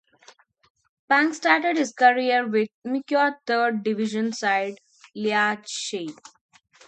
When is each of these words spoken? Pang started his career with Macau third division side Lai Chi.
Pang 1.07 1.31
started 1.31 1.77
his 1.77 1.93
career 1.93 2.47
with 2.47 2.69
Macau 2.83 3.35
third 3.45 3.83
division 3.83 4.33
side 4.33 4.79
Lai 5.13 5.57
Chi. 5.57 6.07